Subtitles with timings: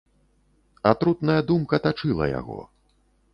[0.91, 2.59] Атрутная думка тачыла яго.